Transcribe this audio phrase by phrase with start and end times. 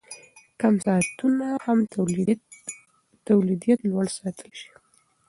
[0.61, 1.79] کم ساعتونه هم
[3.27, 4.69] تولیدیت لوړ ساتلی شي.